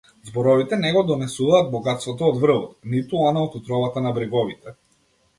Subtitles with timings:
[0.27, 4.75] Зборовите не го донесуваат богатството од врвот, ниту она од утробата на бреговите.